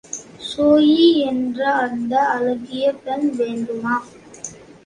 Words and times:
Zoe 0.47 1.03
என்ற 1.23 1.59
அந்த 1.81 2.13
அழகிய 2.29 2.93
பெண் 3.03 3.29
வேண்டுமா? 3.35 3.95